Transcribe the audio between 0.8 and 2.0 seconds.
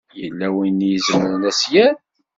i izemren ad s-yerr?